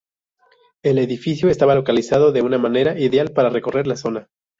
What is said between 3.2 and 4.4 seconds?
para recorrer la zona.